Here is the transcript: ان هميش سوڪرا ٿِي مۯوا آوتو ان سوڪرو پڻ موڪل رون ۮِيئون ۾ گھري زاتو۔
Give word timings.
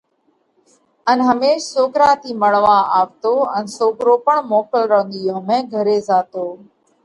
ان 1.09 1.19
هميش 1.29 1.59
سوڪرا 1.73 2.09
ٿِي 2.21 2.31
مۯوا 2.41 2.79
آوتو 2.99 3.35
ان 3.57 3.63
سوڪرو 3.77 4.13
پڻ 4.25 4.35
موڪل 4.51 4.81
رون 4.91 5.05
ۮِيئون 5.11 5.39
۾ 5.57 5.59
گھري 5.73 5.97
زاتو۔ 6.07 6.45